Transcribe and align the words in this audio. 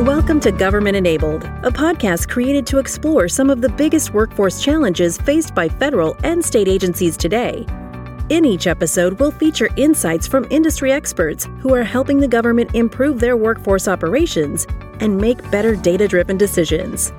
Welcome 0.00 0.40
to 0.40 0.52
Government 0.52 0.94
Enabled, 0.94 1.44
a 1.44 1.70
podcast 1.70 2.28
created 2.28 2.66
to 2.66 2.76
explore 2.78 3.30
some 3.30 3.48
of 3.48 3.62
the 3.62 3.70
biggest 3.70 4.12
workforce 4.12 4.62
challenges 4.62 5.16
faced 5.16 5.54
by 5.54 5.70
federal 5.70 6.18
and 6.22 6.44
state 6.44 6.68
agencies 6.68 7.16
today. 7.16 7.64
In 8.28 8.44
each 8.44 8.66
episode, 8.66 9.18
we'll 9.18 9.30
feature 9.30 9.70
insights 9.76 10.26
from 10.26 10.46
industry 10.50 10.92
experts 10.92 11.48
who 11.60 11.74
are 11.74 11.82
helping 11.82 12.20
the 12.20 12.28
government 12.28 12.74
improve 12.74 13.20
their 13.20 13.38
workforce 13.38 13.88
operations 13.88 14.66
and 15.00 15.16
make 15.16 15.50
better 15.50 15.74
data 15.74 16.06
driven 16.06 16.36
decisions. 16.36 17.10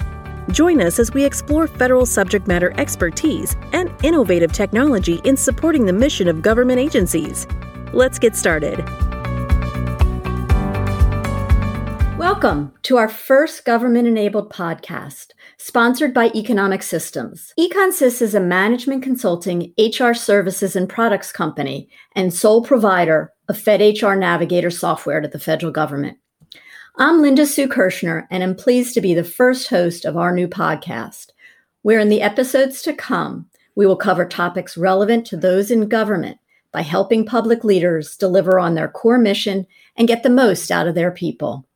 Join 0.52 0.80
us 0.80 1.00
as 1.00 1.12
we 1.12 1.26
explore 1.26 1.66
federal 1.66 2.06
subject 2.06 2.48
matter 2.48 2.76
expertise 2.78 3.56
and 3.74 3.92
innovative 4.04 4.52
technology 4.52 5.20
in 5.24 5.36
supporting 5.36 5.88
the 5.88 5.94
mission 5.94 6.28
of 6.28 6.44
government 6.44 6.80
agencies. 6.80 7.48
Let's 7.92 8.20
get 8.20 8.36
started. 8.36 8.88
Welcome 12.18 12.74
to 12.82 12.98
our 12.98 13.08
first 13.08 13.64
government 13.64 14.08
enabled 14.08 14.52
podcast, 14.52 15.28
sponsored 15.60 16.16
by 16.16 16.32
Economic 16.34 16.82
Systems. 16.82 17.54
EconSys 17.60 18.24
is 18.24 18.34
a 18.34 18.40
management 18.40 19.04
consulting, 19.04 19.72
HR 19.78 20.14
services, 20.14 20.76
and 20.76 20.90
products 20.90 21.32
company 21.32 21.90
and 22.16 22.34
sole 22.34 22.64
provider 22.64 23.32
of 23.50 23.58
FedHR 23.60 24.18
Navigator 24.18 24.72
software 24.72 25.22
to 25.22 25.28
the 25.28 25.38
federal 25.38 25.72
government. 25.72 26.18
I'm 26.98 27.22
Linda 27.22 27.46
Sue 27.46 27.68
Kirschner, 27.68 28.28
and 28.32 28.42
I'm 28.42 28.56
pleased 28.56 28.96
to 28.96 29.02
be 29.02 29.14
the 29.14 29.24
first 29.24 29.68
host 29.68 30.04
of 30.04 30.18
our 30.18 30.34
new 30.34 30.48
podcast, 30.48 31.28
where 31.84 32.00
in 32.00 32.10
the 32.10 32.24
episodes 32.24 32.82
to 32.82 32.94
come, 32.94 33.48
we 33.76 33.86
will 33.86 33.96
cover 33.96 34.26
topics 34.26 34.76
relevant 34.76 35.28
to 35.28 35.38
those 35.38 35.70
in 35.70 35.88
government 35.88 36.40
by 36.72 36.82
helping 36.82 37.28
public 37.28 37.64
leaders 37.64 38.18
deliver 38.18 38.60
on 38.60 38.74
their 38.74 38.88
core 38.88 39.20
mission 39.20 39.68
and 39.96 40.08
get 40.08 40.24
the 40.24 40.32
most 40.32 40.72
out 40.72 40.88
of 40.88 40.96
their 40.96 41.12
people. 41.12 41.67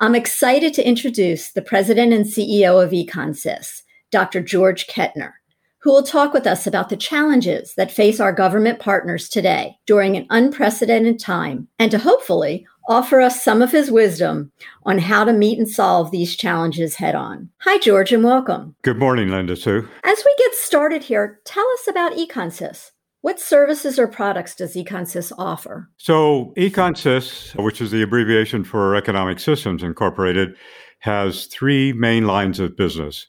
I'm 0.00 0.14
excited 0.14 0.74
to 0.74 0.86
introduce 0.86 1.50
the 1.50 1.60
president 1.60 2.12
and 2.12 2.24
CEO 2.24 2.80
of 2.80 2.92
EconSys, 2.92 3.82
Dr. 4.12 4.40
George 4.40 4.86
Kettner, 4.86 5.32
who 5.80 5.90
will 5.90 6.04
talk 6.04 6.32
with 6.32 6.46
us 6.46 6.68
about 6.68 6.88
the 6.88 6.96
challenges 6.96 7.74
that 7.74 7.90
face 7.90 8.20
our 8.20 8.32
government 8.32 8.78
partners 8.78 9.28
today 9.28 9.76
during 9.86 10.16
an 10.16 10.28
unprecedented 10.30 11.18
time 11.18 11.66
and 11.80 11.90
to 11.90 11.98
hopefully 11.98 12.64
offer 12.88 13.20
us 13.20 13.42
some 13.42 13.60
of 13.60 13.72
his 13.72 13.90
wisdom 13.90 14.52
on 14.84 14.98
how 14.98 15.24
to 15.24 15.32
meet 15.32 15.58
and 15.58 15.68
solve 15.68 16.12
these 16.12 16.36
challenges 16.36 16.94
head 16.94 17.16
on. 17.16 17.50
Hi, 17.62 17.78
George, 17.78 18.12
and 18.12 18.22
welcome. 18.22 18.76
Good 18.82 18.98
morning, 18.98 19.30
Linda 19.30 19.56
Sue. 19.56 19.88
As 20.04 20.22
we 20.24 20.34
get 20.38 20.54
started 20.54 21.02
here, 21.02 21.40
tell 21.44 21.66
us 21.72 21.88
about 21.88 22.12
EconSys. 22.12 22.92
What 23.20 23.40
services 23.40 23.98
or 23.98 24.06
products 24.06 24.54
does 24.54 24.74
EconSys 24.74 25.32
offer? 25.36 25.90
So, 25.96 26.52
EconSys, 26.56 27.60
which 27.62 27.80
is 27.80 27.90
the 27.90 28.02
abbreviation 28.02 28.62
for 28.62 28.94
Economic 28.94 29.40
Systems 29.40 29.82
Incorporated, 29.82 30.54
has 31.00 31.46
three 31.46 31.92
main 31.92 32.26
lines 32.26 32.60
of 32.60 32.76
business 32.76 33.26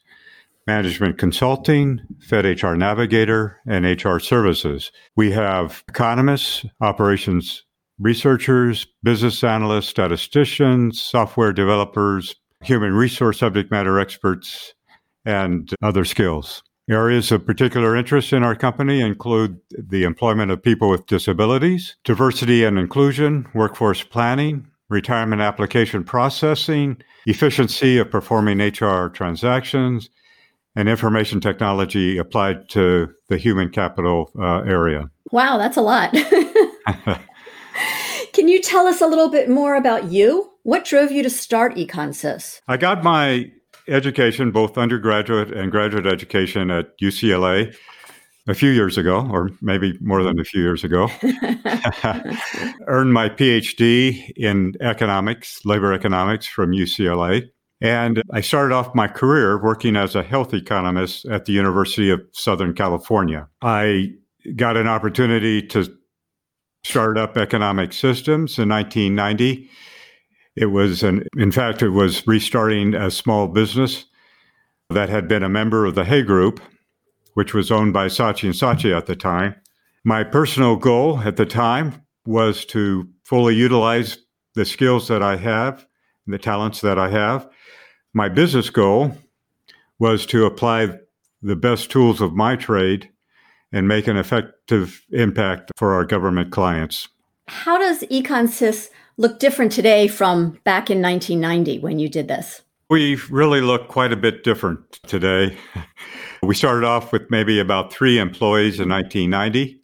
management 0.68 1.18
consulting, 1.18 2.00
Fed 2.20 2.46
HR 2.46 2.76
Navigator, 2.76 3.58
and 3.66 3.86
HR 3.86 4.20
services. 4.20 4.92
We 5.16 5.32
have 5.32 5.84
economists, 5.88 6.64
operations 6.80 7.64
researchers, 8.00 8.88
business 9.04 9.44
analysts, 9.44 9.88
statisticians, 9.88 11.02
software 11.02 11.52
developers, 11.52 12.36
human 12.64 12.94
resource 12.94 13.40
subject 13.40 13.72
matter 13.72 14.00
experts, 14.00 14.74
and 15.26 15.74
other 15.82 16.06
skills. 16.06 16.64
Areas 16.90 17.32
of 17.32 17.46
particular 17.46 17.96
interest 17.96 18.34
in 18.34 18.42
our 18.42 18.56
company 18.56 19.00
include 19.00 19.60
the 19.78 20.04
employment 20.04 20.52
of 20.52 20.64
people 20.64 20.90
with 20.90 21.06
disabilities, 21.06 21.96
diversity 22.04 22.64
and 22.64 22.80
inclusion, 22.80 23.48
workforce 23.54 24.02
planning, 24.02 24.66
retirement 24.90 25.40
application 25.40 26.04
processing, 26.04 26.98
efficiency 27.28 28.00
of 28.00 28.10
performing 28.10 28.60
HR 28.60 29.10
transactions, 29.10 30.10
and 30.76 30.90
information 30.90 31.40
technology 31.40 32.18
applied 32.18 32.68
to 32.70 33.14
the 33.28 33.38
human 33.38 33.70
capital 33.70 34.32
uh, 34.40 34.62
area. 34.62 35.12
Wow, 35.32 35.60
that's 35.60 35.78
a 35.78 35.82
lot. 35.82 36.12
Can 38.34 38.48
you 38.48 38.62
tell 38.62 38.88
us 38.88 39.00
a 39.00 39.08
little 39.08 39.30
bit 39.30 39.48
more 39.48 39.76
about 39.76 40.12
you? 40.12 40.52
What 40.64 40.86
drove 40.86 41.12
you 41.12 41.22
to 41.22 41.30
start 41.30 41.76
EconSys? 41.76 42.62
I 42.68 42.78
got 42.78 43.04
my 43.04 43.52
education, 43.90 44.52
both 44.52 44.78
undergraduate 44.78 45.52
and 45.52 45.72
graduate 45.72 46.06
education 46.06 46.72
at 46.72 46.98
UCLA 47.00 47.76
a 48.48 48.54
few 48.54 48.72
years 48.72 48.98
ago, 48.98 49.28
or 49.32 49.52
maybe 49.62 49.98
more 50.02 50.24
than 50.24 50.40
a 50.40 50.44
few 50.44 50.62
years 50.62 50.84
ago. 50.84 51.08
Earned 52.88 53.14
my 53.14 53.30
PhD 53.30 54.32
in 54.36 54.76
economics, 54.82 55.64
labor 55.66 55.94
economics 55.94 56.48
from 56.48 56.72
UCLA. 56.72 57.50
And 57.82 58.22
I 58.32 58.42
started 58.42 58.74
off 58.74 58.94
my 58.94 59.08
career 59.08 59.62
working 59.62 59.96
as 59.96 60.16
a 60.16 60.24
health 60.24 60.54
economist 60.54 61.26
at 61.26 61.46
the 61.46 61.54
University 61.54 62.10
of 62.10 62.22
Southern 62.32 62.74
California. 62.74 63.48
I 63.62 64.14
got 64.56 64.78
an 64.78 64.88
opportunity 64.88 65.62
to 65.68 65.88
start 66.84 67.18
up 67.18 67.38
economic 67.38 67.94
systems 67.94 68.58
in 68.58 68.70
1990 68.70 69.70
it 70.60 70.66
was, 70.66 71.04
an, 71.04 71.26
in 71.38 71.54
fact, 71.54 71.82
it 71.82 71.92
was 71.92 72.28
restarting 72.28 72.94
a 72.94 73.10
small 73.10 73.48
business 73.48 74.06
that 74.90 75.08
had 75.08 75.26
been 75.26 75.42
a 75.42 75.48
member 75.48 75.86
of 75.86 75.96
the 75.96 76.04
Hay 76.04 76.22
Group, 76.22 76.60
which 77.34 77.54
was 77.54 77.72
owned 77.72 77.94
by 77.94 78.08
Saatchi 78.08 78.44
and 78.44 78.54
Saatchi 78.54 78.96
at 78.96 79.06
the 79.06 79.16
time. 79.16 79.56
My 80.04 80.26
personal 80.26 80.76
goal 80.76 81.20
at 81.20 81.38
the 81.38 81.46
time 81.46 82.02
was 82.26 82.66
to 82.66 83.08
fully 83.24 83.56
utilize 83.56 84.18
the 84.56 84.66
skills 84.66 85.08
that 85.08 85.24
I 85.24 85.38
have, 85.38 85.86
and 86.26 86.34
the 86.34 86.38
talents 86.38 86.82
that 86.82 87.00
I 87.00 87.10
have. 87.10 87.48
My 88.14 88.28
business 88.28 88.70
goal 88.70 89.16
was 89.98 90.26
to 90.26 90.46
apply 90.46 91.00
the 91.42 91.56
best 91.56 91.90
tools 91.90 92.20
of 92.20 92.34
my 92.34 92.58
trade 92.58 93.10
and 93.72 93.88
make 93.88 94.08
an 94.08 94.18
effective 94.18 95.06
impact 95.12 95.72
for 95.78 95.94
our 95.94 96.04
government 96.04 96.52
clients. 96.52 97.08
How 97.48 97.78
does 97.78 98.02
EconSys 98.12 98.90
look 99.20 99.38
different 99.38 99.72
today 99.72 100.08
from 100.08 100.58
back 100.64 100.90
in 100.90 101.02
1990 101.02 101.80
when 101.80 102.00
you 102.00 102.10
did 102.10 102.28
this? 102.28 102.62
We 102.90 103.16
really 103.30 103.62
look 103.62 103.90
quite 103.90 104.12
a 104.12 104.18
bit 104.18 104.44
different 104.44 105.00
today. 105.04 105.56
We 106.42 106.56
started 106.56 106.86
off 106.86 107.12
with 107.12 107.30
maybe 107.30 107.60
about 107.60 107.92
three 107.92 108.18
employees 108.18 108.80
in 108.80 108.88
1990. 108.88 109.78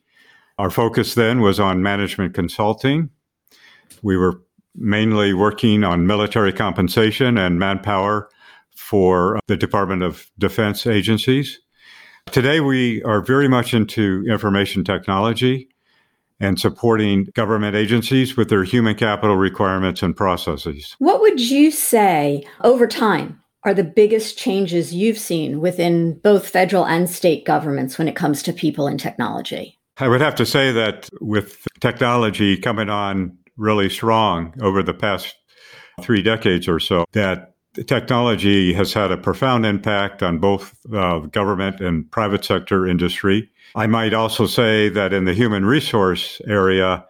Our 0.58 0.70
focus 0.70 1.14
then 1.14 1.42
was 1.42 1.60
on 1.60 1.84
management 1.84 2.34
consulting. 2.34 3.10
We 4.02 4.16
were 4.16 4.42
mainly 4.74 5.34
working 5.34 5.84
on 5.84 6.08
military 6.08 6.54
compensation 6.54 7.38
and 7.38 7.60
manpower 7.60 8.30
for 8.78 9.42
the 9.48 9.58
Department 9.58 10.02
of 10.02 10.32
Defense 10.40 10.88
agencies. 10.88 11.60
Today, 12.32 12.62
we 12.62 13.04
are 13.04 13.22
very 13.22 13.50
much 13.50 13.74
into 13.74 14.24
information 14.30 14.86
technology 14.86 15.68
and 16.40 16.60
supporting 16.60 17.26
government 17.34 17.76
agencies 17.76 18.36
with 18.36 18.50
their 18.50 18.64
human 18.64 18.96
capital 18.96 19.38
requirements 19.38 20.04
and 20.04 20.16
processes. 20.16 20.96
What 21.00 21.22
would 21.22 21.40
you 21.40 21.72
say 21.72 22.46
over 22.64 22.88
time 22.88 23.42
are 23.64 23.74
the 23.74 23.84
biggest 23.84 24.38
changes 24.38 24.94
you've 24.94 25.18
seen 25.18 25.60
within 25.60 26.20
both 26.20 26.48
federal 26.48 26.86
and 26.86 27.10
state 27.10 27.46
governments 27.46 27.98
when 27.98 28.08
it 28.08 28.16
comes 28.16 28.44
to 28.44 28.54
people 28.54 28.88
and 28.88 29.00
technology? 29.00 29.80
I 29.98 30.08
would 30.08 30.22
have 30.22 30.36
to 30.36 30.46
say 30.46 30.72
that 30.72 31.10
with 31.22 31.66
technology 31.80 32.58
coming 32.58 32.90
on 32.90 33.38
really 33.58 33.90
strong 33.90 34.54
over 34.62 34.84
the 34.84 34.94
past 34.94 35.36
three 36.02 36.22
decades 36.22 36.68
or 36.68 36.80
so, 36.80 37.06
that 37.14 37.54
technology 37.88 38.74
has 38.74 38.94
had 38.94 39.12
a 39.12 39.18
profound 39.18 39.66
impact 39.66 40.22
on 40.22 40.40
both 40.40 40.76
uh, 40.94 41.20
government 41.20 41.80
and 41.82 42.10
private 42.12 42.46
sector 42.46 42.86
industry. 42.88 43.50
I 43.76 43.88
might 43.88 44.14
also 44.14 44.46
say 44.46 44.88
that 44.90 45.12
in 45.12 45.26
the 45.26 45.34
human 45.34 45.66
resource 45.66 46.42
area, 46.48 47.06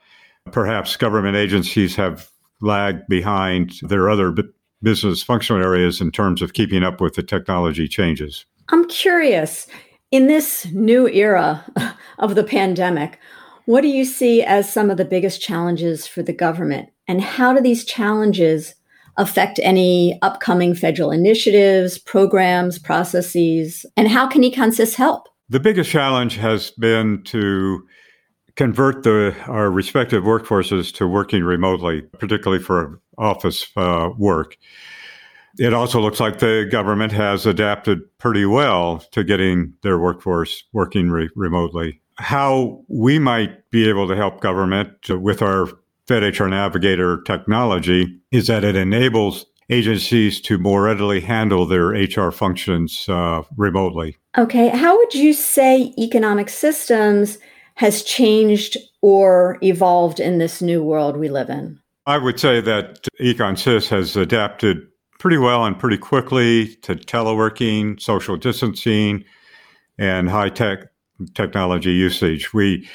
perhaps 0.51 0.97
government 0.97 1.37
agencies 1.37 1.95
have 1.95 2.31
lagged 2.59 3.07
behind 3.07 3.73
their 3.83 4.09
other 4.09 4.35
business 4.81 5.21
functional 5.21 5.61
areas 5.61 6.01
in 6.01 6.11
terms 6.11 6.41
of 6.41 6.53
keeping 6.53 6.83
up 6.83 6.99
with 6.99 7.13
the 7.13 7.23
technology 7.23 7.87
changes. 7.87 8.45
I'm 8.69 8.87
curious, 8.87 9.67
in 10.09 10.25
this 10.25 10.65
new 10.71 11.07
era 11.07 11.63
of 12.19 12.33
the 12.33 12.43
pandemic, 12.43 13.19
what 13.65 13.81
do 13.81 13.87
you 13.87 14.03
see 14.03 14.41
as 14.41 14.71
some 14.71 14.89
of 14.89 14.97
the 14.97 15.05
biggest 15.05 15.41
challenges 15.41 16.07
for 16.07 16.23
the 16.23 16.33
government? 16.33 16.89
And 17.07 17.21
how 17.21 17.53
do 17.53 17.61
these 17.61 17.85
challenges 17.85 18.73
affect 19.17 19.59
any 19.61 20.17
upcoming 20.23 20.73
federal 20.73 21.11
initiatives, 21.11 21.99
programs, 21.99 22.79
processes? 22.79 23.85
And 23.95 24.07
how 24.07 24.27
can 24.27 24.41
EconSys 24.41 24.95
help? 24.95 25.27
The 25.49 25.59
biggest 25.59 25.89
challenge 25.89 26.37
has 26.37 26.71
been 26.71 27.21
to 27.25 27.85
convert 28.55 29.03
the, 29.03 29.35
our 29.47 29.69
respective 29.69 30.23
workforces 30.23 30.93
to 30.95 31.07
working 31.07 31.43
remotely, 31.43 32.01
particularly 32.01 32.63
for 32.63 32.99
office 33.17 33.67
uh, 33.75 34.09
work. 34.17 34.57
It 35.57 35.73
also 35.73 36.01
looks 36.01 36.19
like 36.19 36.39
the 36.39 36.67
government 36.69 37.11
has 37.11 37.45
adapted 37.45 37.99
pretty 38.17 38.45
well 38.45 38.99
to 39.11 39.23
getting 39.23 39.73
their 39.83 39.99
workforce 39.99 40.63
working 40.73 41.09
re- 41.09 41.29
remotely. 41.35 42.01
How 42.15 42.83
we 42.87 43.19
might 43.19 43.69
be 43.69 43.87
able 43.87 44.07
to 44.07 44.15
help 44.15 44.41
government 44.41 44.89
with 45.09 45.41
our 45.41 45.67
FedHR 46.07 46.49
Navigator 46.49 47.21
technology 47.23 48.19
is 48.31 48.47
that 48.47 48.63
it 48.63 48.75
enables 48.75 49.45
agencies 49.69 50.39
to 50.41 50.57
more 50.57 50.83
readily 50.83 51.19
handle 51.19 51.65
their 51.65 51.87
HR 51.87 52.31
functions 52.31 53.07
uh, 53.09 53.43
remotely. 53.57 54.17
Okay. 54.37 54.69
How 54.69 54.97
would 54.97 55.13
you 55.13 55.33
say 55.33 55.93
economic 55.97 56.49
systems 56.49 57.37
has 57.75 58.03
changed 58.03 58.77
or 59.01 59.57
evolved 59.61 60.19
in 60.19 60.37
this 60.37 60.61
new 60.61 60.83
world 60.83 61.17
we 61.17 61.29
live 61.29 61.49
in? 61.49 61.79
I 62.05 62.17
would 62.17 62.39
say 62.39 62.61
that 62.61 63.07
EconSys 63.19 63.89
has 63.89 64.15
adapted 64.15 64.77
pretty 65.19 65.37
well 65.37 65.65
and 65.65 65.77
pretty 65.77 65.97
quickly 65.97 66.75
to 66.83 66.95
teleworking, 66.95 67.99
social 67.99 68.37
distancing, 68.37 69.25
and 69.97 70.29
high 70.29 70.49
tech 70.49 70.79
technology 71.33 71.91
usage. 71.91 72.53
We 72.53 72.87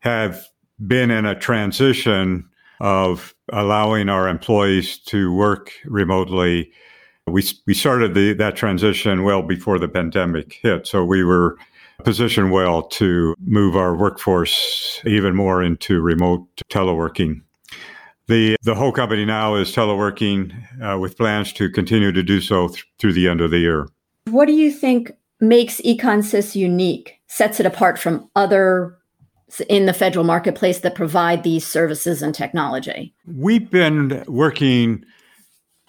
have 0.00 0.44
been 0.86 1.10
in 1.10 1.24
a 1.24 1.38
transition 1.38 2.49
of 2.80 3.34
allowing 3.52 4.08
our 4.08 4.28
employees 4.28 4.98
to 4.98 5.32
work 5.32 5.72
remotely. 5.84 6.72
We, 7.26 7.44
we 7.66 7.74
started 7.74 8.14
the, 8.14 8.32
that 8.34 8.56
transition 8.56 9.22
well 9.22 9.42
before 9.42 9.78
the 9.78 9.88
pandemic 9.88 10.58
hit. 10.62 10.86
So 10.86 11.04
we 11.04 11.22
were 11.22 11.56
positioned 12.04 12.50
well 12.50 12.82
to 12.82 13.34
move 13.40 13.76
our 13.76 13.94
workforce 13.94 15.00
even 15.04 15.36
more 15.36 15.62
into 15.62 16.00
remote 16.00 16.46
teleworking. 16.70 17.42
The, 18.26 18.56
the 18.62 18.74
whole 18.74 18.92
company 18.92 19.24
now 19.24 19.56
is 19.56 19.74
teleworking 19.74 20.54
uh, 20.82 20.98
with 20.98 21.16
plans 21.18 21.52
to 21.54 21.68
continue 21.68 22.12
to 22.12 22.22
do 22.22 22.40
so 22.40 22.68
th- 22.68 22.86
through 22.98 23.12
the 23.12 23.28
end 23.28 23.40
of 23.40 23.50
the 23.50 23.58
year. 23.58 23.88
What 24.28 24.46
do 24.46 24.52
you 24.52 24.70
think 24.70 25.12
makes 25.40 25.80
EconSys 25.80 26.54
unique, 26.54 27.18
sets 27.26 27.58
it 27.60 27.66
apart 27.66 27.98
from 27.98 28.30
other 28.36 28.96
in 29.68 29.86
the 29.86 29.92
federal 29.92 30.24
marketplace 30.24 30.80
that 30.80 30.94
provide 30.94 31.42
these 31.42 31.66
services 31.66 32.22
and 32.22 32.34
technology? 32.34 33.14
We've 33.26 33.70
been 33.70 34.22
working 34.28 35.04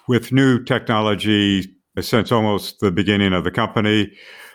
with 0.08 0.32
new 0.32 0.62
technology 0.62 1.72
since 2.00 2.32
almost 2.32 2.80
the 2.80 2.90
beginning 2.90 3.32
of 3.32 3.44
the 3.44 3.50
company. 3.50 4.12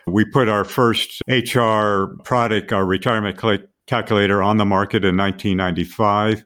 We 0.08 0.26
put 0.26 0.50
our 0.50 0.64
first 0.64 1.22
HR 1.28 2.06
product, 2.24 2.74
our 2.74 2.86
retirement 2.86 3.40
calculator, 3.88 4.42
on 4.42 4.58
the 4.58 4.66
market 4.66 5.06
in 5.06 5.16
1995. 5.18 6.44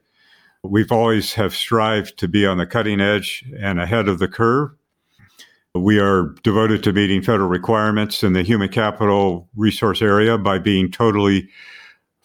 We've 0.64 0.92
always 0.92 1.34
have 1.34 1.54
strived 1.54 2.18
to 2.18 2.28
be 2.28 2.46
on 2.46 2.58
the 2.58 2.66
cutting 2.66 3.00
edge 3.00 3.44
and 3.58 3.80
ahead 3.80 4.08
of 4.08 4.18
the 4.18 4.28
curve. 4.28 4.70
We 5.74 5.98
are 5.98 6.34
devoted 6.42 6.82
to 6.84 6.92
meeting 6.92 7.22
federal 7.22 7.48
requirements 7.48 8.22
in 8.22 8.34
the 8.34 8.42
human 8.42 8.68
capital 8.68 9.48
resource 9.56 10.02
area 10.02 10.36
by 10.38 10.58
being 10.58 10.90
totally 10.90 11.48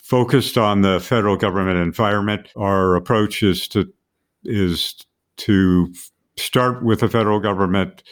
focused 0.08 0.58
on 0.58 0.84
the 0.84 1.02
federal 1.02 1.36
government 1.36 1.78
environment. 1.78 2.48
Our 2.56 2.96
approach 2.96 3.44
is 3.44 3.68
to 3.70 3.92
is 4.46 4.96
to 5.38 5.94
start 6.38 6.82
with 6.82 7.02
the 7.02 7.10
federal 7.10 7.42
government 7.42 8.04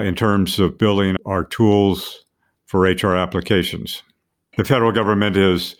in 0.00 0.16
terms 0.16 0.58
of 0.58 0.78
building 0.78 1.16
our 1.24 1.44
tools 1.44 2.24
for 2.66 2.80
HR 2.80 3.14
applications. 3.14 4.02
The 4.56 4.64
federal 4.64 4.90
government 4.90 5.36
is 5.36 5.76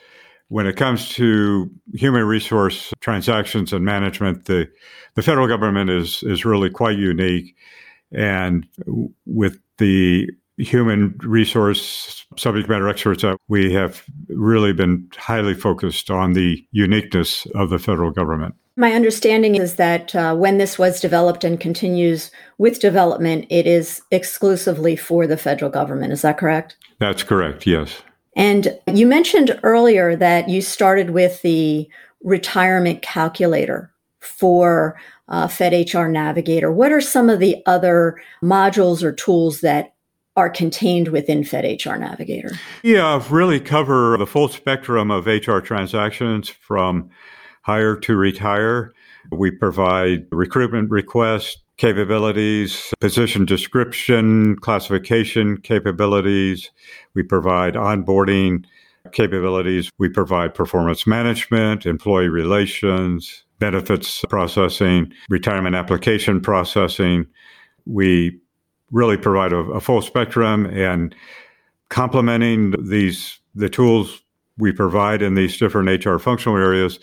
when 0.47 0.67
it 0.67 0.77
comes 0.77 1.09
to 1.15 1.69
human 1.93 2.25
resource 2.25 2.93
transactions 3.01 3.73
and 3.73 3.85
management, 3.85 4.45
the, 4.45 4.71
the 5.17 5.23
federal 5.23 5.49
government 5.49 5.91
is 5.91 6.23
is 6.23 6.45
really 6.45 6.71
quite 6.71 6.97
unique. 6.97 7.57
And 8.13 8.65
with 9.27 9.59
the 9.79 10.31
human 10.59 11.19
resource 11.23 12.25
subject 12.37 12.69
matter 12.69 12.89
experts 12.89 13.23
that 13.23 13.37
we 13.49 13.73
have 13.73 14.05
really 14.29 14.73
been 14.73 15.09
highly 15.17 15.55
focused 15.55 16.11
on 16.11 16.33
the 16.33 16.65
uniqueness 16.73 17.47
of 17.55 17.71
the 17.71 17.79
federal 17.79 18.11
government. 18.11 18.55
My 18.77 18.93
understanding 18.93 19.55
is 19.57 19.77
that 19.77 20.15
uh, 20.15 20.35
when 20.35 20.57
this 20.57 20.79
was 20.79 21.01
developed 21.01 21.45
and 21.45 21.61
continues 21.61 22.31
with 22.57 22.81
development, 22.81 23.47
it 23.51 23.67
is 23.67 24.01
exclusively 24.11 24.97
for 24.97 25.27
the 25.27 25.37
federal 25.37 25.71
government. 25.71 26.13
Is 26.13 26.23
that 26.23 26.39
correct? 26.39 26.77
That's 26.99 27.23
correct, 27.23 27.67
yes. 27.67 28.01
And 28.35 28.79
you 28.93 29.07
mentioned 29.07 29.59
earlier 29.63 30.17
that 30.17 30.49
you 30.49 30.63
started 30.63 31.11
with 31.11 31.43
the 31.43 31.87
retirement 32.23 33.03
calculator 33.03 33.93
for 34.21 34.99
uh, 35.29 35.49
Fed 35.49 35.93
HR 35.93 36.07
Navigator. 36.07 36.73
What 36.73 36.93
are 36.93 37.01
some 37.01 37.29
of 37.29 37.41
the 37.41 37.63
other 37.67 38.21
modules 38.43 39.03
or 39.03 39.13
tools 39.13 39.61
that 39.61 39.92
are 40.37 40.51
contained 40.51 41.09
within 41.09 41.45
Fed 41.45 41.65
HR 41.65 41.97
Navigator? 41.97 42.53
Yeah, 42.83 43.23
really 43.31 43.61
cover 43.61 44.17
the 44.17 44.27
full 44.27 44.49
spectrum 44.49 45.11
of 45.11 45.27
HR 45.27 45.59
transactions 45.59 46.49
from 46.49 47.11
hire 47.63 47.97
to 47.97 48.17
retire. 48.17 48.93
We 49.31 49.51
provide 49.51 50.27
recruitment 50.33 50.91
requests, 50.91 51.59
capabilities, 51.77 52.93
position 53.01 53.45
description, 53.45 54.57
classification 54.57 55.59
capabilities. 55.59 56.71
We 57.15 57.23
provide 57.23 57.75
onboarding 57.75 58.65
capabilities. 59.13 59.91
We 59.99 60.09
provide 60.09 60.55
performance 60.55 61.07
management, 61.07 61.87
employee 61.87 62.29
relations, 62.29 63.45
benefits 63.59 64.25
processing, 64.29 65.13
retirement 65.29 65.77
application 65.77 66.41
processing. 66.41 67.27
We 67.85 68.41
really 68.93 69.17
provide 69.17 69.53
a, 69.53 69.59
a 69.59 69.81
full 69.81 70.03
spectrum 70.03 70.67
and 70.67 71.15
complementing 71.89 72.75
these 72.89 73.39
the 73.55 73.69
tools 73.69 74.23
we 74.59 74.73
provide 74.73 75.23
in 75.23 75.35
these 75.35 75.59
different 75.59 76.05
HR 76.05 76.19
functional 76.19 76.57
areas 76.57 77.01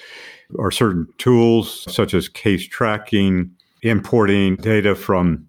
are 0.57 0.71
certain 0.71 1.07
tools 1.17 1.85
such 1.93 2.13
as 2.13 2.27
case 2.27 2.67
tracking, 2.67 3.51
importing 3.83 4.55
data 4.55 4.95
from 4.95 5.47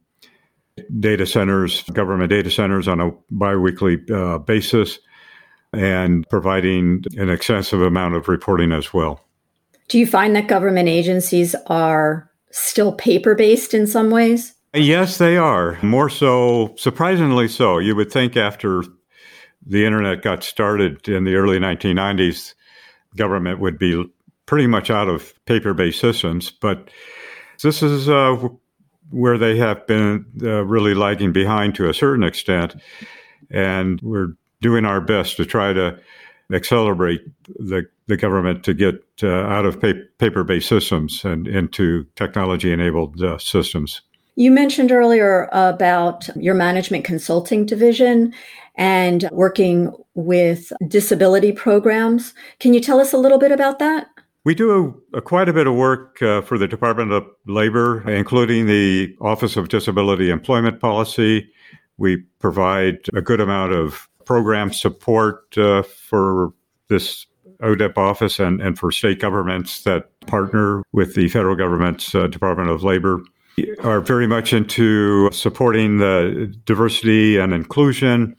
data 0.99 1.27
centers, 1.27 1.83
government 1.85 2.31
data 2.31 2.51
centers 2.51 2.89
on 2.89 3.01
a 3.01 3.11
biweekly 3.31 3.99
uh, 4.13 4.39
basis, 4.39 4.99
and 5.73 6.29
providing 6.29 7.05
an 7.17 7.31
extensive 7.31 7.81
amount 7.81 8.15
of 8.15 8.29
reporting 8.29 8.73
as 8.73 8.93
well. 8.93 9.25
Do 9.89 9.99
you 9.99 10.07
find 10.07 10.35
that 10.37 10.49
government 10.49 10.89
agencies 10.89 11.55
are 11.67 12.31
still 12.51 12.93
paper 12.93 13.35
based 13.35 13.75
in 13.75 13.87
some 13.87 14.11
ways? 14.11 14.55
Yes, 14.75 15.19
they 15.19 15.37
are. 15.37 15.79
More 15.83 16.09
so, 16.09 16.75
surprisingly 16.77 17.49
so. 17.49 17.79
You 17.79 17.97
would 17.97 18.13
think 18.13 18.37
after 18.37 18.85
the 19.67 19.85
internet 19.85 20.23
got 20.23 20.45
started 20.45 21.09
in 21.09 21.25
the 21.25 21.35
early 21.35 21.59
1990s, 21.59 22.55
government 23.17 23.59
would 23.59 23.79
be 23.79 24.05
pretty 24.47 24.69
much 24.69 24.91
out 24.91 25.09
of 25.09 25.35
paper 25.47 25.75
based 25.75 26.01
systems. 26.01 26.51
But 26.51 26.89
this 27.63 27.83
is 27.83 28.09
uh, 28.09 28.49
where 29.11 29.39
they 29.39 29.57
have 29.57 29.87
been 29.89 30.25
uh, 30.43 30.65
really 30.65 30.95
lagging 30.95 31.33
behind 31.33 31.75
to 31.75 31.89
a 31.89 31.95
certain 31.95 32.23
extent. 32.23 32.77
And 33.51 34.01
we're 34.03 34.35
doing 34.61 34.85
our 34.85 35.01
best 35.01 35.37
to 35.39 35.45
try 35.45 35.73
to 35.73 35.99
accelerate 36.53 37.23
the, 37.59 37.87
the 38.07 38.17
government 38.17 38.63
to 38.65 38.75
get 38.75 39.03
uh, 39.23 39.29
out 39.29 39.67
of 39.67 39.81
pa- 39.81 39.93
paper 40.19 40.45
based 40.45 40.69
systems 40.69 41.25
and 41.25 41.49
into 41.49 42.05
technology 42.15 42.73
enabled 42.73 43.21
uh, 43.21 43.37
systems. 43.39 44.03
You 44.37 44.51
mentioned 44.51 44.93
earlier 44.93 45.49
about 45.53 46.29
your 46.37 46.55
management 46.55 47.05
consulting 47.05 47.67
division 47.67 48.33
and 48.77 49.29
working 49.33 49.93
with 50.15 50.73
disability 50.89 51.53
programs. 51.53 52.35
Can 52.59 52.73
you 52.73 52.81
tell 52.81 53.01
us 53.01 53.13
a 53.13 53.19
little 53.19 53.39
bit 53.39 53.53
about 53.53 53.79
that? 53.79 54.09
We 54.45 54.55
do 54.55 54.97
a, 55.13 55.19
a 55.19 55.21
quite 55.21 55.49
a 55.51 55.53
bit 55.53 55.67
of 55.67 55.75
work 55.75 56.23
uh, 56.23 56.41
for 56.41 56.57
the 56.57 56.67
Department 56.67 57.13
of 57.13 57.27
Labor, 57.47 58.09
including 58.11 58.67
the 58.67 59.15
Office 59.21 59.57
of 59.57 59.69
Disability 59.69 60.31
Employment 60.31 60.81
Policy. 60.81 61.51
We 61.99 62.19
provide 62.39 63.01
a 63.13 63.21
good 63.21 63.41
amount 63.41 63.73
of 63.73 64.09
program 64.25 64.73
support 64.73 65.59
uh, 65.59 65.83
for 65.83 66.55
this 66.89 67.27
ODEP 67.63 67.99
office 67.99 68.41
and, 68.41 68.63
and 68.63 68.79
for 68.79 68.91
state 68.91 69.21
governments 69.21 69.83
that 69.83 70.09
partner 70.27 70.83
with 70.93 71.15
the 71.15 71.29
federal 71.29 71.57
government's 71.57 72.15
uh, 72.15 72.27
Department 72.27 72.71
of 72.71 72.83
Labor 72.83 73.23
are 73.83 74.01
very 74.01 74.27
much 74.27 74.53
into 74.53 75.31
supporting 75.33 75.99
the 75.99 76.55
diversity 76.65 77.37
and 77.37 77.53
inclusion 77.53 78.37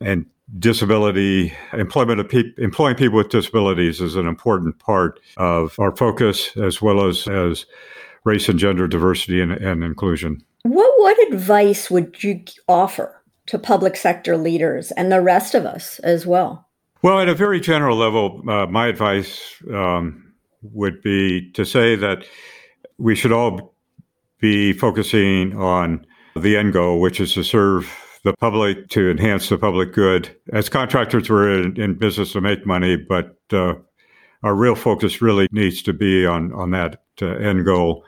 and 0.00 0.26
disability 0.58 1.52
employment 1.72 2.20
of 2.20 2.28
pe- 2.28 2.52
employing 2.58 2.94
people 2.94 3.16
with 3.16 3.30
disabilities 3.30 4.00
is 4.00 4.16
an 4.16 4.26
important 4.26 4.78
part 4.78 5.20
of 5.36 5.78
our 5.78 5.94
focus 5.96 6.56
as 6.56 6.80
well 6.82 7.06
as 7.06 7.26
as 7.28 7.66
race 8.24 8.48
and 8.48 8.58
gender 8.58 8.86
diversity 8.86 9.40
and, 9.40 9.52
and 9.52 9.82
inclusion. 9.82 10.42
What 10.62 10.92
what 10.98 11.32
advice 11.32 11.90
would 11.90 12.22
you 12.22 12.42
offer 12.68 13.22
to 13.46 13.58
public 13.58 13.96
sector 13.96 14.36
leaders 14.36 14.90
and 14.92 15.12
the 15.12 15.20
rest 15.20 15.54
of 15.54 15.66
us 15.66 15.98
as 16.00 16.26
well? 16.26 16.66
Well 17.02 17.20
at 17.20 17.28
a 17.28 17.34
very 17.34 17.60
general 17.60 17.96
level 17.96 18.42
uh, 18.48 18.66
my 18.66 18.86
advice 18.86 19.40
um, 19.72 20.32
would 20.62 21.02
be 21.02 21.50
to 21.52 21.64
say 21.64 21.96
that 21.96 22.24
we 22.98 23.14
should 23.14 23.32
all 23.32 23.73
be 24.40 24.72
focusing 24.72 25.56
on 25.56 26.04
the 26.36 26.56
end 26.56 26.72
goal, 26.72 27.00
which 27.00 27.20
is 27.20 27.34
to 27.34 27.44
serve 27.44 27.92
the 28.24 28.34
public, 28.40 28.88
to 28.88 29.10
enhance 29.10 29.48
the 29.48 29.58
public 29.58 29.92
good. 29.92 30.34
As 30.52 30.68
contractors, 30.68 31.28
we're 31.28 31.62
in, 31.62 31.80
in 31.80 31.94
business 31.94 32.32
to 32.32 32.40
make 32.40 32.66
money, 32.66 32.96
but 32.96 33.36
uh, 33.52 33.74
our 34.42 34.54
real 34.54 34.74
focus 34.74 35.22
really 35.22 35.46
needs 35.52 35.82
to 35.82 35.92
be 35.92 36.26
on, 36.26 36.52
on 36.52 36.70
that 36.70 37.02
uh, 37.22 37.26
end 37.26 37.64
goal. 37.64 38.04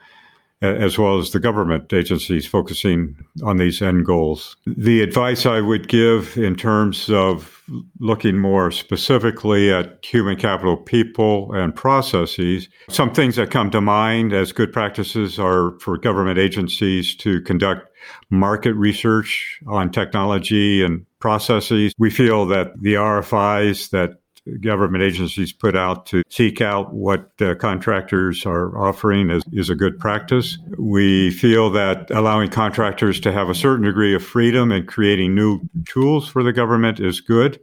As 0.63 0.99
well 0.99 1.19
as 1.19 1.33
the 1.33 1.41
government 1.41 1.93
agencies 1.93 2.47
focusing 2.47 3.17
on 3.43 3.59
these 3.59 3.83
end 3.83 4.07
goals. 4.07 4.57
The 4.67 5.03
advice 5.03 5.45
I 5.45 5.61
would 5.61 5.89
give 5.89 6.37
in 6.39 6.57
terms 6.57 7.11
of 7.11 7.63
looking 7.99 8.39
more 8.39 8.71
specifically 8.71 9.73
at 9.73 9.99
human 10.05 10.37
capital, 10.37 10.77
people, 10.77 11.53
and 11.53 11.75
processes, 11.75 12.69
some 12.89 13.13
things 13.13 13.37
that 13.37 13.51
come 13.51 13.71
to 13.73 13.81
mind 13.81 14.33
as 14.33 14.53
good 14.53 14.73
practices 14.73 15.39
are 15.39 15.79
for 15.81 15.99
government 15.99 16.39
agencies 16.39 17.15
to 17.17 17.41
conduct 17.43 17.91
market 18.31 18.75
research 18.75 19.61
on 19.67 19.91
technology 19.91 20.83
and 20.83 21.05
processes. 21.19 21.93
We 21.99 22.11
feel 22.11 22.47
that 22.47 22.81
the 22.81 22.95
RFIs 22.95 23.91
that 23.91 24.21
government 24.61 25.03
agencies 25.03 25.53
put 25.53 25.77
out 25.77 26.07
to 26.07 26.23
seek 26.29 26.61
out 26.61 26.95
what 26.95 27.31
uh, 27.41 27.55
contractors 27.57 28.47
are 28.47 28.77
offering 28.79 29.31
is, 29.31 29.43
is 29.53 29.71
a 29.71 29.75
good 29.75 29.99
practice. 29.99 30.59
We 30.79 31.31
feel 31.31 31.71
that 31.71 32.11
allowing 32.11 32.51
contractors 32.51 33.21
to 33.21 33.33
have 33.33 33.49
a 33.49 33.55
certain 33.55 33.85
degree 33.85 34.15
of 34.15 34.25
freedom 34.25 34.73
in 34.73 34.87
creating 34.87 35.35
new 35.35 35.61
tools 35.87 36.29
for 36.29 36.43
the 36.43 36.53
government 36.53 37.01
is 37.01 37.21
good. 37.21 37.61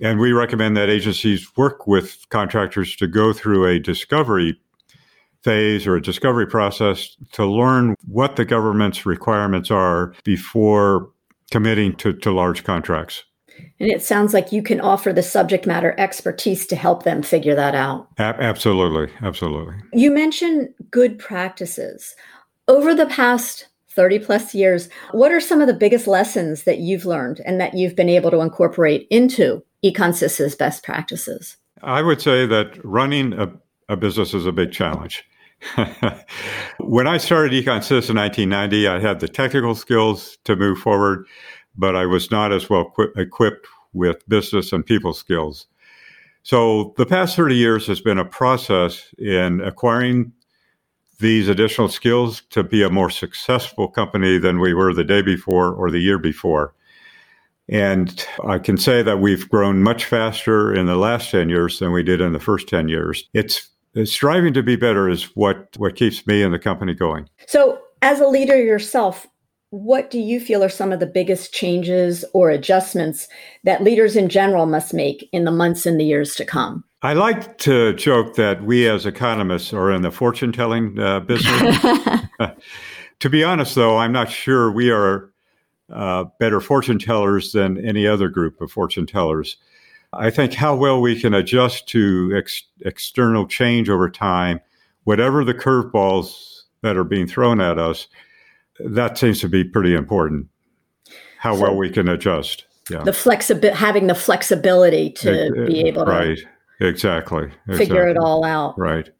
And 0.00 0.20
we 0.20 0.32
recommend 0.32 0.76
that 0.76 0.88
agencies 0.88 1.56
work 1.56 1.86
with 1.86 2.28
contractors 2.28 2.94
to 2.96 3.06
go 3.06 3.32
through 3.32 3.66
a 3.66 3.80
discovery 3.80 4.60
phase 5.42 5.86
or 5.86 5.96
a 5.96 6.02
discovery 6.02 6.46
process 6.46 7.16
to 7.32 7.46
learn 7.46 7.96
what 8.06 8.36
the 8.36 8.44
government's 8.44 9.06
requirements 9.06 9.70
are 9.70 10.14
before 10.24 11.10
committing 11.50 11.94
to, 11.96 12.12
to 12.12 12.30
large 12.30 12.64
contracts. 12.64 13.24
And 13.80 13.90
it 13.90 14.02
sounds 14.02 14.34
like 14.34 14.52
you 14.52 14.62
can 14.62 14.80
offer 14.80 15.12
the 15.12 15.22
subject 15.22 15.66
matter 15.66 15.94
expertise 15.98 16.66
to 16.66 16.76
help 16.76 17.04
them 17.04 17.22
figure 17.22 17.54
that 17.54 17.74
out. 17.74 18.08
Absolutely. 18.18 19.12
Absolutely. 19.22 19.76
You 19.92 20.10
mentioned 20.10 20.68
good 20.90 21.18
practices. 21.18 22.16
Over 22.66 22.94
the 22.94 23.06
past 23.06 23.68
30 23.90 24.18
plus 24.20 24.54
years, 24.54 24.88
what 25.12 25.32
are 25.32 25.40
some 25.40 25.60
of 25.60 25.66
the 25.66 25.74
biggest 25.74 26.06
lessons 26.06 26.64
that 26.64 26.78
you've 26.78 27.06
learned 27.06 27.40
and 27.44 27.60
that 27.60 27.74
you've 27.74 27.96
been 27.96 28.08
able 28.08 28.30
to 28.30 28.40
incorporate 28.40 29.06
into 29.10 29.62
EconSys's 29.84 30.54
best 30.54 30.82
practices? 30.82 31.56
I 31.82 32.02
would 32.02 32.20
say 32.20 32.46
that 32.46 32.78
running 32.84 33.32
a, 33.32 33.50
a 33.88 33.96
business 33.96 34.34
is 34.34 34.46
a 34.46 34.52
big 34.52 34.72
challenge. 34.72 35.24
when 36.78 37.06
I 37.06 37.18
started 37.18 37.52
EconSys 37.52 38.10
in 38.10 38.16
1990, 38.16 38.86
I 38.86 39.00
had 39.00 39.20
the 39.20 39.28
technical 39.28 39.74
skills 39.74 40.38
to 40.44 40.54
move 40.54 40.78
forward 40.78 41.26
but 41.78 41.96
I 41.96 42.04
was 42.04 42.30
not 42.30 42.52
as 42.52 42.68
well 42.68 42.92
equipped 43.16 43.66
with 43.92 44.28
business 44.28 44.72
and 44.72 44.84
people 44.84 45.14
skills. 45.14 45.66
So 46.42 46.94
the 46.96 47.06
past 47.06 47.36
30 47.36 47.54
years 47.54 47.86
has 47.86 48.00
been 48.00 48.18
a 48.18 48.24
process 48.24 49.12
in 49.18 49.60
acquiring 49.60 50.32
these 51.20 51.48
additional 51.48 51.88
skills 51.88 52.42
to 52.50 52.62
be 52.62 52.82
a 52.82 52.90
more 52.90 53.10
successful 53.10 53.88
company 53.88 54.38
than 54.38 54.60
we 54.60 54.72
were 54.72 54.94
the 54.94 55.04
day 55.04 55.22
before 55.22 55.72
or 55.72 55.90
the 55.90 55.98
year 55.98 56.18
before. 56.18 56.74
And 57.68 58.24
I 58.46 58.58
can 58.58 58.78
say 58.78 59.02
that 59.02 59.20
we've 59.20 59.48
grown 59.48 59.82
much 59.82 60.04
faster 60.04 60.72
in 60.72 60.86
the 60.86 60.96
last 60.96 61.30
10 61.30 61.48
years 61.48 61.80
than 61.80 61.92
we 61.92 62.02
did 62.02 62.20
in 62.20 62.32
the 62.32 62.40
first 62.40 62.68
10 62.68 62.88
years. 62.88 63.28
It's, 63.34 63.68
it's 63.94 64.12
striving 64.12 64.54
to 64.54 64.62
be 64.62 64.76
better 64.76 65.08
is 65.08 65.24
what, 65.36 65.68
what 65.76 65.96
keeps 65.96 66.26
me 66.26 66.42
and 66.42 66.54
the 66.54 66.58
company 66.58 66.94
going. 66.94 67.28
So, 67.46 67.80
as 68.00 68.20
a 68.20 68.26
leader 68.28 68.56
yourself, 68.56 69.26
what 69.70 70.10
do 70.10 70.18
you 70.18 70.40
feel 70.40 70.64
are 70.64 70.68
some 70.68 70.92
of 70.92 71.00
the 71.00 71.06
biggest 71.06 71.52
changes 71.52 72.24
or 72.32 72.50
adjustments 72.50 73.28
that 73.64 73.82
leaders 73.82 74.16
in 74.16 74.28
general 74.28 74.66
must 74.66 74.94
make 74.94 75.28
in 75.32 75.44
the 75.44 75.50
months 75.50 75.84
and 75.84 76.00
the 76.00 76.04
years 76.04 76.34
to 76.36 76.44
come? 76.44 76.84
I 77.02 77.12
like 77.12 77.58
to 77.58 77.92
joke 77.94 78.34
that 78.36 78.64
we 78.64 78.88
as 78.88 79.06
economists 79.06 79.72
are 79.72 79.92
in 79.92 80.02
the 80.02 80.10
fortune 80.10 80.52
telling 80.52 80.98
uh, 80.98 81.20
business. 81.20 81.78
to 83.20 83.30
be 83.30 83.44
honest, 83.44 83.74
though, 83.74 83.98
I'm 83.98 84.12
not 84.12 84.30
sure 84.30 84.72
we 84.72 84.90
are 84.90 85.30
uh, 85.92 86.24
better 86.40 86.60
fortune 86.60 86.98
tellers 86.98 87.52
than 87.52 87.84
any 87.86 88.06
other 88.06 88.28
group 88.28 88.60
of 88.60 88.72
fortune 88.72 89.06
tellers. 89.06 89.58
I 90.12 90.30
think 90.30 90.54
how 90.54 90.74
well 90.74 91.00
we 91.00 91.20
can 91.20 91.34
adjust 91.34 91.86
to 91.88 92.34
ex- 92.36 92.64
external 92.80 93.46
change 93.46 93.90
over 93.90 94.08
time, 94.08 94.60
whatever 95.04 95.44
the 95.44 95.54
curveballs 95.54 96.62
that 96.82 96.96
are 96.96 97.04
being 97.04 97.26
thrown 97.26 97.60
at 97.60 97.78
us, 97.78 98.08
that 98.80 99.18
seems 99.18 99.40
to 99.40 99.48
be 99.48 99.64
pretty 99.64 99.94
important. 99.94 100.48
How 101.38 101.54
so 101.54 101.62
well 101.62 101.76
we 101.76 101.90
can 101.90 102.08
adjust. 102.08 102.64
Yeah. 102.90 103.02
The 103.02 103.12
flexibility, 103.12 103.76
having 103.76 104.06
the 104.06 104.14
flexibility 104.14 105.10
to 105.10 105.46
it, 105.46 105.66
be 105.66 105.80
able 105.86 106.06
to 106.06 106.10
right, 106.10 106.38
exactly, 106.80 107.50
figure 107.66 108.08
exactly. 108.08 108.10
it 108.10 108.16
all 108.16 108.44
out. 108.44 108.78
Right. 108.78 109.10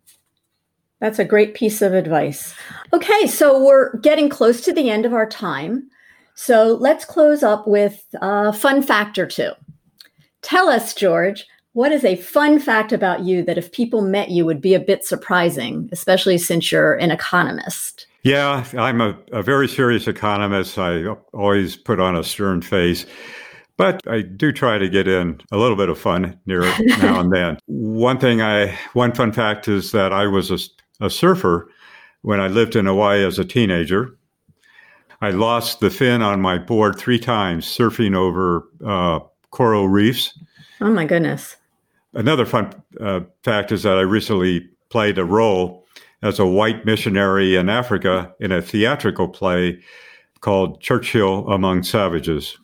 That's 1.01 1.19
a 1.19 1.25
great 1.25 1.55
piece 1.55 1.81
of 1.83 1.95
advice. 1.95 2.55
Okay, 2.93 3.27
so 3.27 3.65
we're 3.65 3.97
getting 3.99 4.29
close 4.29 4.63
to 4.63 4.73
the 4.73 4.91
end 4.91 5.07
of 5.07 5.13
our 5.13 5.29
time. 5.29 5.89
So 6.35 6.77
let's 6.81 7.05
close 7.05 7.43
up 7.43 7.69
with 7.69 8.05
a 8.21 8.53
fun 8.53 8.83
fact 8.83 9.19
or 9.19 9.27
two. 9.27 9.51
Tell 10.43 10.69
us, 10.69 10.95
George, 10.95 11.47
what 11.79 11.93
is 11.93 12.05
a 12.05 12.17
fun 12.17 12.59
fact 12.59 12.93
about 12.93 13.21
you 13.21 13.41
that 13.45 13.57
if 13.57 13.71
people 13.71 14.03
met 14.03 14.31
you 14.31 14.45
would 14.45 14.61
be 14.61 14.75
a 14.75 14.81
bit 14.81 15.05
surprising, 15.05 15.89
especially 15.93 16.37
since 16.37 16.73
you're 16.73 16.95
an 16.95 17.13
economist? 17.13 18.09
Yeah, 18.25 18.67
I'm 18.77 19.01
a, 19.01 19.17
a 19.31 19.45
very 19.45 19.69
serious 19.69 20.09
economist. 20.09 20.77
I 20.77 21.07
always 21.33 21.77
put 21.77 22.01
on 22.01 22.17
a 22.17 22.25
stern 22.25 22.63
face. 22.63 23.07
But 23.77 24.03
I 24.09 24.23
do 24.23 24.51
try 24.51 24.79
to 24.79 24.89
get 24.89 25.07
in 25.07 25.41
a 25.53 25.57
little 25.57 25.77
bit 25.77 25.89
of 25.89 25.97
fun 25.97 26.37
near 26.47 26.63
now 26.99 27.21
and 27.21 27.33
then. 27.33 27.59
One 27.67 28.19
thing 28.19 28.43
I, 28.43 28.77
one 28.95 29.15
fun 29.15 29.31
fact 29.31 29.69
is 29.69 29.93
that 29.93 30.13
I 30.13 30.27
was 30.27 30.51
a, 30.51 30.59
a 31.07 31.09
surfer 31.09 31.71
when 32.23 32.41
I 32.41 32.49
lived 32.49 32.75
in 32.75 32.87
Hawaii 32.87 33.25
as 33.25 33.39
a 33.39 33.45
teenager. 33.45 34.19
I 35.21 35.31
lost 35.31 35.79
the 35.79 35.91
fin 35.91 36.23
on 36.23 36.41
my 36.41 36.59
board 36.59 36.99
three 36.99 37.21
times 37.21 37.67
surfing 37.67 38.17
over 38.17 38.69
uh, 38.85 39.21
coral 39.53 39.87
reefs. 39.87 40.37
Oh 40.81 40.91
my 40.91 41.05
goodness. 41.05 41.55
Another 42.15 42.47
fun 42.47 42.73
uh, 43.01 43.21
fact 43.43 43.73
is 43.73 43.83
that 43.83 43.99
I 43.99 44.03
recently 44.03 44.69
played 44.89 45.19
a 45.19 45.25
role 45.25 45.87
as 46.23 46.39
a 46.39 46.47
white 46.47 46.85
missionary 46.85 47.57
in 47.57 47.69
Africa 47.69 48.35
in 48.41 48.51
a 48.51 48.63
theatrical 48.63 49.29
play 49.29 49.81
called 50.41 50.81
Churchill 50.81 51.49
Among 51.49 51.83
Savages. 51.83 52.59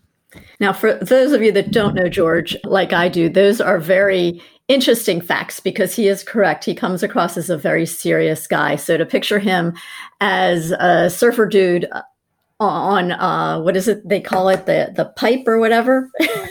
Now, 0.59 0.73
for 0.73 0.95
those 0.95 1.33
of 1.33 1.43
you 1.43 1.53
that 1.53 1.71
don't 1.71 1.95
know 1.95 2.09
George, 2.09 2.57
like 2.65 2.93
I 2.93 3.09
do, 3.09 3.29
those 3.29 3.61
are 3.61 3.79
very 3.79 4.43
interesting 4.67 5.21
facts 5.21 5.61
because 5.61 5.95
he 5.95 6.09
is 6.09 6.25
correct. 6.25 6.65
He 6.65 6.75
comes 6.75 7.03
across 7.03 7.37
as 7.37 7.51
a 7.51 7.57
very 7.57 7.87
serious 7.87 8.47
guy. 8.47 8.77
So 8.77 8.97
to 8.97 9.07
picture 9.07 9.39
him 9.39 9.75
as 10.21 10.73
a 10.73 11.11
surfer 11.11 11.47
dude 11.47 11.89
on 12.61 13.13
uh, 13.13 13.61
what 13.61 13.77
is 13.77 13.89
it 13.89 14.09
they 14.09 14.21
call 14.21 14.49
it 14.49 14.65
the 14.67 14.93
the 14.95 15.07
pipe 15.17 15.43
or 15.47 15.59
whatever 15.59 16.09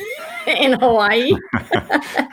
in 0.48 0.80
Hawaii 0.80 1.32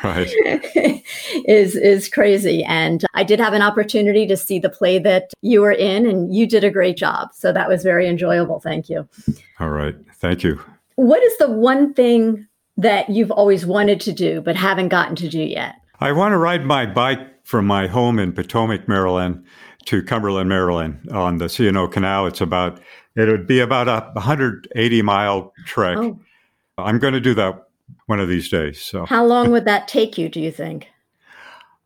is 1.47 1.77
is 1.77 2.09
crazy. 2.09 2.65
And 2.65 3.05
I 3.15 3.25
did 3.25 3.41
have 3.41 3.53
an 3.53 3.63
opportunity 3.63 4.27
to 4.27 4.37
see 4.37 4.59
the 4.59 4.71
play 4.71 4.99
that 4.99 5.33
you 5.43 5.61
were 5.61 5.73
in, 5.73 6.07
and 6.07 6.35
you 6.35 6.47
did 6.47 6.65
a 6.65 6.71
great 6.71 6.97
job. 6.97 7.29
So 7.35 7.53
that 7.53 7.69
was 7.69 7.83
very 7.83 8.09
enjoyable. 8.09 8.61
Thank 8.61 8.89
you. 8.89 9.09
All 9.59 9.71
right, 9.71 9.97
thank 10.15 10.43
you. 10.43 10.61
What 10.97 11.23
is 11.23 11.37
the 11.39 11.51
one 11.51 11.95
thing 11.95 12.47
that 12.77 13.11
you've 13.11 13.31
always 13.31 13.67
wanted 13.67 14.01
to 14.01 14.13
do 14.13 14.41
but 14.41 14.57
haven't 14.57 14.89
gotten 14.89 15.17
to 15.17 15.29
do 15.29 15.41
yet? 15.41 15.77
I 16.01 16.13
want 16.13 16.33
to 16.33 16.39
ride 16.39 16.65
my 16.65 16.87
bike 16.87 17.21
from 17.45 17.67
my 17.67 17.87
home 17.87 18.19
in 18.19 18.33
Potomac, 18.33 18.89
Maryland, 18.89 19.45
to 19.87 20.03
Cumberland, 20.03 20.49
Maryland, 20.49 21.09
on 21.13 21.39
the 21.39 21.49
C&O 21.49 21.89
Canal. 21.89 22.27
It's 22.27 22.41
about 22.41 22.81
it 23.17 23.29
would 23.29 23.47
be 23.47 23.61
about 23.61 23.89
a 23.89 24.11
180 24.13 25.03
mile 25.03 25.53
trek. 25.67 25.99
Oh. 25.99 26.19
I'm 26.79 26.99
going 26.99 27.15
to 27.15 27.21
do 27.21 27.35
that 27.35 27.70
one 28.11 28.21
of 28.21 28.29
these 28.29 28.51
days. 28.51 28.83
So, 28.83 29.07
how 29.07 29.25
long 29.25 29.51
would 29.53 29.65
that 29.65 29.89
take 29.89 30.19
you? 30.19 30.29
Do 30.29 30.41
you 30.41 30.51
think? 30.53 30.89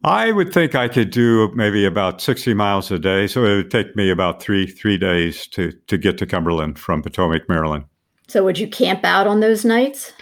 I 0.02 0.32
would 0.32 0.52
think 0.52 0.74
I 0.74 0.88
could 0.88 1.10
do 1.10 1.50
maybe 1.54 1.84
about 1.84 2.20
60 2.20 2.52
miles 2.52 2.90
a 2.90 2.98
day. 2.98 3.26
So 3.26 3.44
it 3.44 3.56
would 3.56 3.70
take 3.70 3.96
me 3.96 4.10
about 4.10 4.42
three 4.42 4.66
three 4.66 4.98
days 4.98 5.46
to 5.48 5.72
to 5.86 5.96
get 5.96 6.18
to 6.18 6.26
Cumberland 6.26 6.78
from 6.78 7.02
Potomac, 7.02 7.48
Maryland. 7.48 7.84
So 8.26 8.42
would 8.42 8.58
you 8.58 8.66
camp 8.66 9.04
out 9.04 9.26
on 9.26 9.40
those 9.40 9.64
nights? 9.64 10.12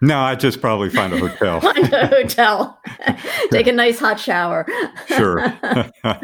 No, 0.00 0.20
I'd 0.20 0.40
just 0.40 0.60
probably 0.60 0.90
find 0.90 1.12
a 1.12 1.18
hotel. 1.18 1.60
find 1.72 1.92
a 1.92 2.06
hotel. 2.06 2.78
Take 3.50 3.66
a 3.66 3.72
nice 3.72 3.98
hot 3.98 4.18
shower. 4.18 4.66
sure. 5.06 5.54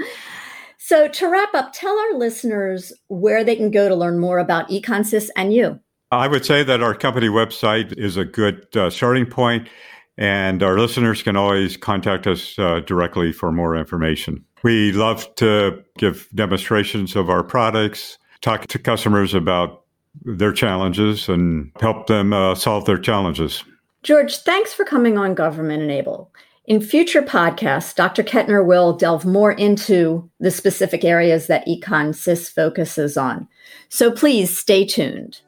so 0.78 1.08
to 1.08 1.28
wrap 1.28 1.54
up, 1.54 1.72
tell 1.72 1.96
our 1.98 2.18
listeners 2.18 2.92
where 3.08 3.44
they 3.44 3.56
can 3.56 3.70
go 3.70 3.88
to 3.88 3.94
learn 3.94 4.18
more 4.18 4.38
about 4.38 4.68
EconSys 4.68 5.28
and 5.36 5.54
you. 5.54 5.78
I 6.12 6.26
would 6.26 6.44
say 6.44 6.64
that 6.64 6.82
our 6.82 6.94
company 6.94 7.28
website 7.28 7.96
is 7.96 8.16
a 8.16 8.24
good 8.24 8.66
uh, 8.76 8.90
starting 8.90 9.26
point, 9.26 9.68
and 10.18 10.60
our 10.60 10.76
listeners 10.76 11.22
can 11.22 11.36
always 11.36 11.76
contact 11.76 12.26
us 12.26 12.58
uh, 12.58 12.80
directly 12.80 13.32
for 13.32 13.52
more 13.52 13.76
information. 13.76 14.44
We 14.64 14.90
love 14.90 15.32
to 15.36 15.82
give 15.98 16.28
demonstrations 16.34 17.14
of 17.14 17.30
our 17.30 17.44
products, 17.44 18.18
talk 18.40 18.66
to 18.66 18.78
customers 18.78 19.34
about 19.34 19.84
their 20.22 20.52
challenges, 20.52 21.28
and 21.28 21.70
help 21.80 22.08
them 22.08 22.32
uh, 22.32 22.56
solve 22.56 22.86
their 22.86 22.98
challenges. 22.98 23.62
George, 24.02 24.38
thanks 24.38 24.74
for 24.74 24.84
coming 24.84 25.16
on 25.16 25.34
Government 25.34 25.82
Enable. 25.82 26.32
In 26.66 26.80
future 26.80 27.22
podcasts, 27.22 27.94
Dr. 27.94 28.22
Kettner 28.22 28.64
will 28.64 28.96
delve 28.96 29.24
more 29.24 29.52
into 29.52 30.28
the 30.40 30.50
specific 30.50 31.04
areas 31.04 31.46
that 31.46 31.66
EconSys 31.66 32.52
focuses 32.52 33.16
on. 33.16 33.46
So 33.88 34.10
please 34.10 34.56
stay 34.56 34.84
tuned. 34.84 35.40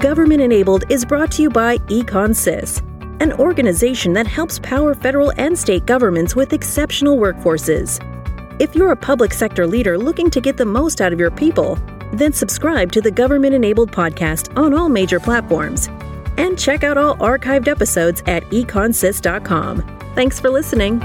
Government 0.00 0.40
Enabled 0.40 0.84
is 0.88 1.04
brought 1.04 1.30
to 1.32 1.42
you 1.42 1.50
by 1.50 1.78
EconSys, 1.78 2.80
an 3.20 3.32
organization 3.34 4.12
that 4.12 4.26
helps 4.26 4.58
power 4.58 4.94
federal 4.94 5.32
and 5.38 5.58
state 5.58 5.86
governments 5.86 6.36
with 6.36 6.52
exceptional 6.52 7.16
workforces. 7.16 8.00
If 8.60 8.74
you're 8.74 8.92
a 8.92 8.96
public 8.96 9.32
sector 9.32 9.66
leader 9.66 9.98
looking 9.98 10.30
to 10.30 10.40
get 10.40 10.56
the 10.56 10.64
most 10.64 11.00
out 11.00 11.12
of 11.12 11.20
your 11.20 11.30
people, 11.30 11.78
then 12.12 12.32
subscribe 12.32 12.92
to 12.92 13.00
the 13.00 13.10
Government 13.10 13.54
Enabled 13.54 13.90
podcast 13.90 14.56
on 14.56 14.74
all 14.74 14.88
major 14.88 15.18
platforms 15.18 15.88
and 16.36 16.58
check 16.58 16.84
out 16.84 16.98
all 16.98 17.16
archived 17.16 17.68
episodes 17.68 18.22
at 18.26 18.44
econsys.com. 18.50 19.82
Thanks 20.14 20.40
for 20.40 20.50
listening. 20.50 21.00